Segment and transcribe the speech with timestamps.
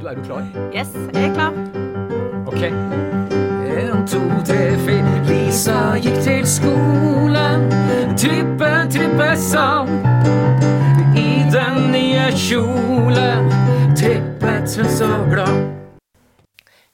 [0.00, 0.44] Du, er du klar?
[0.70, 1.54] Yes, jeg er klar.
[2.46, 2.60] Ok.
[2.62, 5.14] En, to, tre, fire.
[5.26, 7.64] Lisa gikk til skolen.
[8.14, 9.90] Trippe, trippe sang.
[11.18, 13.50] I den nye kjolen.
[13.98, 15.58] Trippet hun så glad.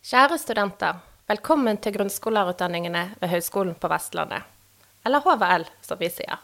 [0.04, 0.96] Kjære studenter,
[1.28, 4.48] velkommen til grunnskolelærerutdanningene ved Høgskolen på Vestlandet.
[5.04, 6.40] Eller HVL, som vi sier.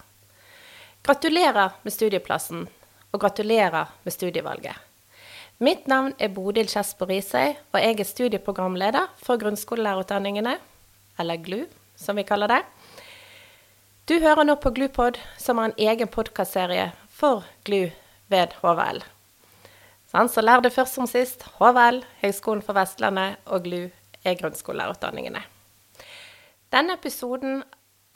[1.08, 2.68] Gratulerer med studieplassen,
[3.10, 4.89] og gratulerer med studievalget.
[5.60, 10.54] Mitt navn er Bodil Kjesper Risøy, og jeg er studieprogramleder for grunnskolelærerutdanningene,
[11.20, 11.66] eller GLU,
[12.00, 12.60] som vi kaller det.
[14.08, 17.90] Du hører nå på GLUPod, som er en egen podkastserie for GLU
[18.32, 19.02] ved HVL.
[20.08, 21.44] Sånn, så lær det først som sist.
[21.58, 23.82] HVL, Høgskolen for Vestlandet og GLU
[24.24, 25.44] er grunnskolelærerutdanningene.
[26.72, 27.60] Denne episoden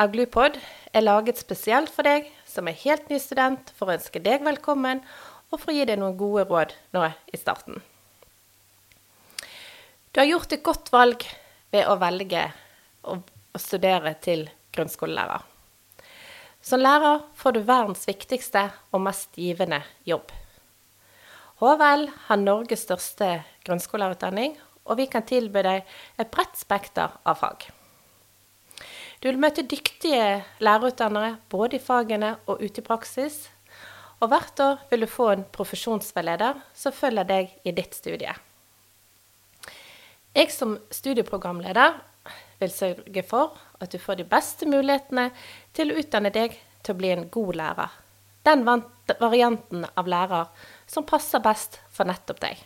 [0.00, 0.56] av GLUPod
[0.96, 5.04] er laget spesielt for deg som er helt ny student, for å ønske deg velkommen
[5.54, 7.78] og for å gi deg noen gode råd nå i starten.
[10.10, 11.24] Du har gjort et godt valg
[11.74, 12.48] ved å velge
[13.06, 13.18] å,
[13.58, 15.42] studere til grunnskolelærer.
[16.64, 20.32] Som lærer får du verdens viktigste og mest givende jobb.
[21.62, 23.28] HVL har Norges største
[23.66, 24.56] grunnskolelærerutdanning,
[24.90, 27.68] og vi kan tilby deg et bredt spekter av fag.
[29.22, 33.44] Du vil møte dyktige lærerutdannere både i fagene og ute i praksis.
[34.22, 38.34] Og hvert år vil du få en profesjonsveileder som følger deg i ditt studie.
[40.34, 41.98] Jeg som studieprogramleder
[42.58, 45.28] vil sørge for at du får de beste mulighetene
[45.76, 47.92] til å utdanne deg til å bli en god lærer.
[48.44, 50.50] Den varianten av lærer
[50.90, 52.58] som passer best for nettopp deg.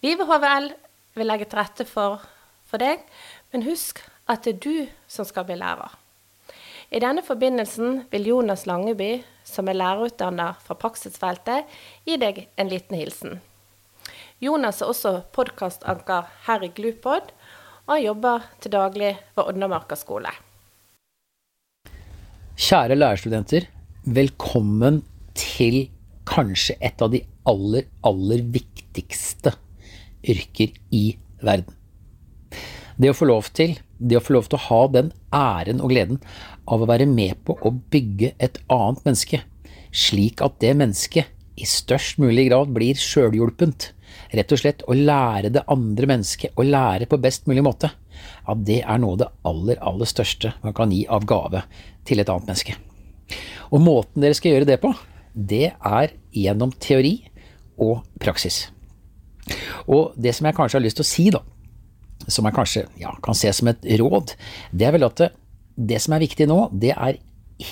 [0.00, 0.70] Vi ved HVL
[1.16, 2.20] vil legge til rette for,
[2.68, 3.02] for deg,
[3.52, 5.90] men husk at det er du som skal bli lærer.
[6.96, 11.66] I denne forbindelsen vil Jonas Langeby, som er lærerutdanner fra praksisfeltet,
[12.08, 13.34] gi deg en liten hilsen.
[14.40, 17.28] Jonas er også podkastanker her i Glupod,
[17.84, 20.32] og jobber til daglig ved Odnamarka skole.
[22.56, 23.68] Kjære lærerstudenter,
[24.08, 25.02] velkommen
[25.36, 25.82] til
[26.24, 29.52] kanskje et av de aller, aller viktigste
[30.24, 31.10] yrker i
[31.44, 31.76] verden.
[32.96, 35.92] Det å få lov til, det å få lov til å ha den æren og
[35.92, 36.20] gleden
[36.68, 39.42] av å være med på å bygge et annet menneske,
[39.92, 43.90] slik at det mennesket i størst mulig grad blir sjølhjulpent,
[44.36, 47.90] rett og slett å lære det andre mennesket å lære på best mulig måte,
[48.46, 51.64] ja, det er noe av det aller, aller største man kan gi av gave
[52.06, 52.76] til et annet menneske.
[53.72, 54.92] Og måten dere skal gjøre det på,
[55.34, 57.18] det er gjennom teori
[57.82, 58.66] og praksis.
[59.86, 61.42] Og det som jeg kanskje har lyst til å si, da,
[62.26, 64.34] som jeg kanskje ja, kan se som et råd,
[64.72, 65.30] det er vel at det,
[65.76, 67.20] det, som er viktig nå, det er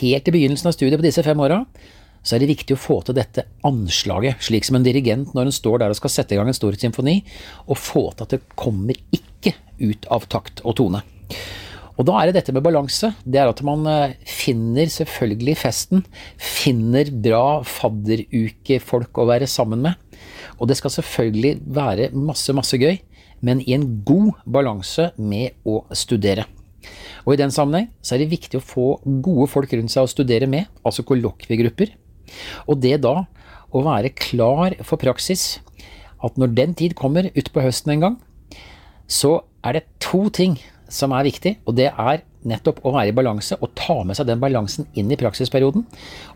[0.01, 1.63] helt i begynnelsen av studiet på disse fem åra,
[2.25, 5.57] så er det viktig å få til dette anslaget, slik som en dirigent når en
[5.57, 7.19] står der og skal sette i gang en stor symfoni,
[7.69, 9.53] og få til at det kommer ikke
[9.83, 11.03] ut av takt og tone.
[11.95, 13.13] Og da er det dette med balanse.
[13.23, 16.03] Det er at man eh, finner selvfølgelig festen,
[16.41, 20.01] finner bra fadderukefolk å være sammen med.
[20.59, 22.99] Og det skal selvfølgelig være masse, masse gøy
[23.45, 26.47] men i en god balanse med å studere.
[27.25, 30.11] Og I den sammenheng så er det viktig å få gode folk rundt seg å
[30.11, 31.95] studere med, altså kollokviegrupper.
[32.69, 33.23] Og det da
[33.75, 35.59] å være klar for praksis,
[36.25, 38.21] at når den tid kommer utpå høsten en gang,
[39.09, 40.57] så er det to ting
[40.93, 44.29] som er viktig, og det er nettopp å være i balanse og ta med seg
[44.29, 45.87] den balansen inn i praksisperioden.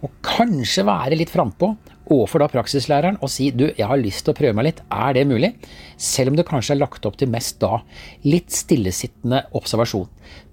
[0.03, 1.75] Og kanskje være litt frampå
[2.13, 5.15] overfor da praksislæreren og si du, jeg har lyst til å prøve meg litt, er
[5.17, 5.53] det mulig?
[6.01, 7.81] Selv om det kanskje er lagt opp til mest da
[8.27, 10.09] litt stillesittende observasjon.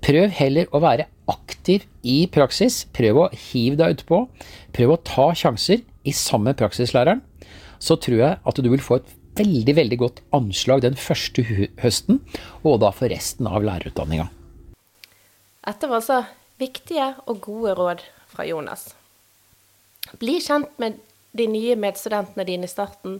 [0.05, 4.25] Prøv heller å være aktiv i praksis, prøv å hive deg utpå,
[4.75, 7.23] prøv å ta sjanser i sammen med praksislæreren.
[7.79, 11.43] Så tror jeg at du vil få et veldig, veldig godt anslag den første
[11.81, 12.21] høsten,
[12.63, 14.29] og da for resten av lærerutdanninga.
[15.65, 16.21] Dette var altså
[16.61, 18.93] viktige og gode råd fra Jonas.
[20.21, 20.99] Bli kjent med
[21.35, 23.19] de nye medstudentene dine i starten,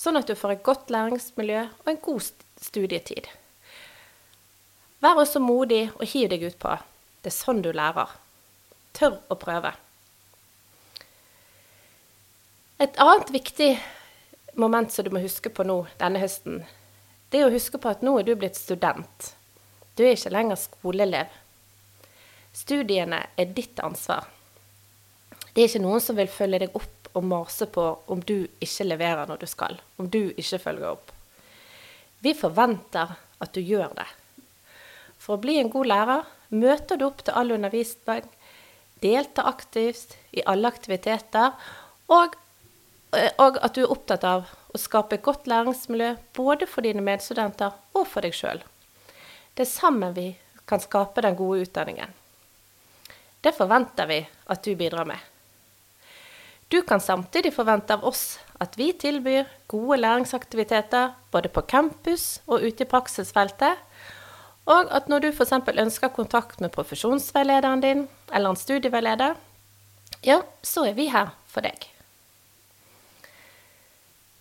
[0.00, 2.30] sånn at du får et godt læringsmiljø og en god
[2.60, 3.28] studietid.
[5.00, 6.74] Vær også modig og hiv deg utpå.
[7.20, 8.10] Det er sånn du lærer.
[8.96, 9.72] Tør å prøve.
[12.80, 13.74] Et annet viktig
[14.60, 16.62] moment som du må huske på nå denne høsten,
[17.30, 19.30] det er å huske på at nå er du blitt student.
[19.94, 21.28] Du er ikke lenger skoleelev.
[22.56, 24.26] Studiene er ditt ansvar.
[25.52, 28.86] Det er ikke noen som vil følge deg opp og mase på om du ikke
[28.86, 31.12] leverer når du skal, om du ikke følger opp.
[32.20, 34.08] Vi forventer at du gjør det.
[35.20, 38.26] For å bli en god lærer møter du opp til all undervisning,
[39.00, 41.54] deltar aktivt i alle aktiviteter,
[42.10, 42.36] og,
[43.40, 47.74] og at du er opptatt av å skape et godt læringsmiljø både for dine medstudenter
[47.96, 48.62] og for deg sjøl.
[49.54, 50.28] Det er sammen vi
[50.68, 52.12] kan skape den gode utdanningen.
[53.40, 54.20] Det forventer vi
[54.52, 55.29] at du bidrar med.
[56.70, 62.62] Du kan samtidig forvente av oss at vi tilbyr gode læringsaktiviteter både på campus og
[62.62, 63.80] ute i praksisfeltet,
[64.70, 65.56] og at når du f.eks.
[65.66, 69.34] ønsker kontakt med profesjonsveilederen din eller en studieveileder,
[70.22, 71.88] ja, så er vi her for deg.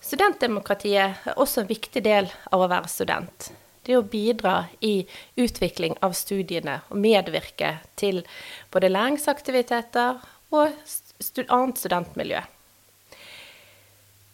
[0.05, 3.51] Studentdemokratiet er også en viktig del av å være student.
[3.85, 5.07] Det å bidra i
[5.39, 8.21] utvikling av studiene og medvirke til
[8.69, 10.19] både læringsaktiviteter
[10.53, 10.77] og
[11.47, 12.39] annet studentmiljø.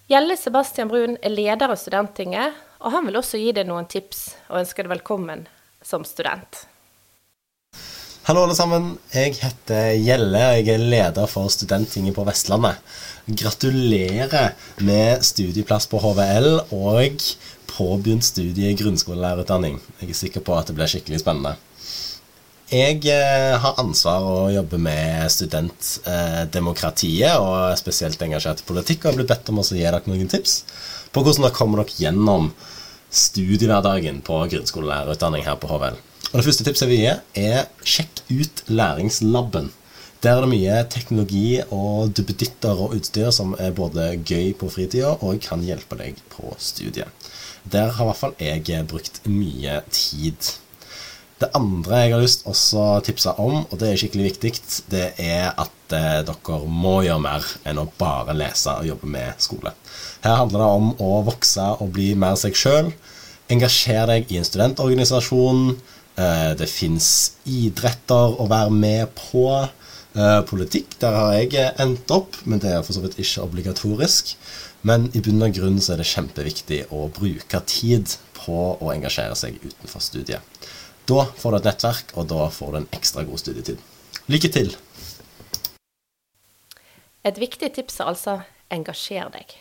[0.06, 4.36] Gjelle Sebastian Brun er leder av Studenttinget, og han vil også gi deg noen tips
[4.52, 5.48] og ønsker deg velkommen
[5.82, 6.68] som student.
[8.26, 8.92] Hallo, alle sammen.
[9.14, 12.78] Jeg heter Gjelle, og jeg er leder for Studenttinget på Vestlandet.
[13.26, 14.54] Gratulerer
[14.86, 17.22] med studieplass på HVL og
[17.70, 19.82] påbegynt studie i grunnskolelærerutdanning.
[20.02, 21.58] Jeg er sikker på at det blir skikkelig spennende.
[22.66, 29.12] Jeg eh, har ansvar å jobbe med studentdemokratiet, eh, og spesielt engasjert i politikk, og
[29.12, 30.64] har blitt bedt om å gi dere noen tips
[31.14, 32.50] på hvordan dere kommer dere gjennom
[33.14, 36.02] studiehverdagen på grunnskolelærerutdanning her på HVL.
[36.32, 37.14] Og Det første tipset jeg vil gi,
[37.46, 39.70] er sjekk ut læringslaben.
[40.26, 45.14] Der er det mye teknologi og duppeditter og utstyr som er både gøy på fritida
[45.22, 47.14] og kan hjelpe deg på studiet.
[47.62, 50.65] Der har i hvert fall jeg brukt mye tid.
[51.36, 54.52] Det andre jeg har lyst til å tipse om, og det er skikkelig viktig,
[54.88, 59.42] det er at eh, dere må gjøre mer enn å bare lese og jobbe med
[59.44, 59.74] skole.
[60.24, 62.94] Her handler det om å vokse og bli mer seg sjøl.
[63.52, 65.66] Engasjer deg i en studentorganisasjon.
[66.16, 67.10] Eh, det fins
[67.44, 69.50] idretter å være med på.
[70.16, 74.38] Eh, politikk, der har jeg endt opp, men det er for så vidt ikke obligatorisk.
[74.88, 79.36] Men i bunn og grunn så er det kjempeviktig å bruke tid på å engasjere
[79.36, 80.40] seg utenfor studiet.
[81.06, 83.82] Da får du et nettverk, og da får du en ekstra god studietid.
[84.26, 84.72] Lykke til!
[87.26, 88.40] Et viktig tips er altså
[88.74, 89.54] engasjer deg.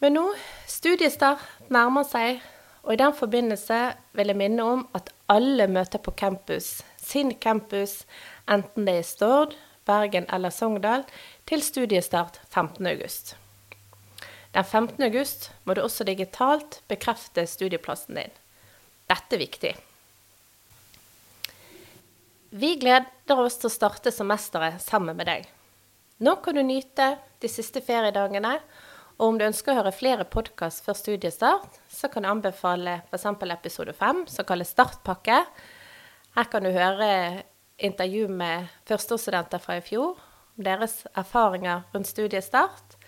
[0.00, 0.22] Men nå,
[0.68, 2.40] studiestart nærmer seg,
[2.84, 3.80] og i den forbindelse
[4.16, 8.02] vil jeg minne om at alle møter på campus, sin campus,
[8.48, 9.52] enten det er Stord,
[9.84, 11.04] Bergen eller Sogndal,
[11.48, 13.36] til studiestart 15.8.
[14.54, 18.32] Den 15.8 må du også digitalt bekrefte studieplassen din.
[19.10, 19.74] Dette er viktig.
[22.54, 25.46] Vi gleder oss til å starte semesteret sammen med deg.
[26.22, 28.58] Nå kan du nyte de siste feriedagene
[29.14, 33.26] og om du ønsker å høre flere podkast før studiestart, så kan du anbefale f.eks.
[33.54, 35.44] episode 5, som kalles Startpakke.
[36.34, 37.44] Her kan du høre
[37.78, 42.98] intervju med førsteårsstudenter fra i fjor om deres erfaringer rundt studiestart.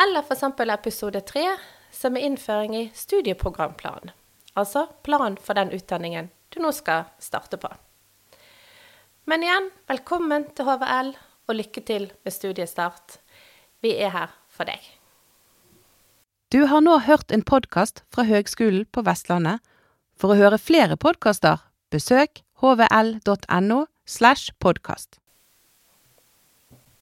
[0.00, 0.46] Eller f.eks.
[0.72, 1.44] episode 3,
[1.92, 4.14] som er innføring i studieprogramplan.
[4.58, 7.70] Altså plan for den utdanningen du nå skal starte på.
[9.30, 11.12] Men igjen, velkommen til HVL,
[11.50, 13.20] og lykke til med studiestart.
[13.82, 14.80] Vi er her for deg.
[16.50, 19.62] Du har nå hørt en podkast fra Høgskolen på Vestlandet.
[20.18, 21.62] For å høre flere podkaster,
[21.94, 25.19] besøk hvl.no slash podkast.